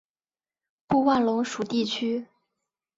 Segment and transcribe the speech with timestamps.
[0.87, 2.25] 布万龙属地区。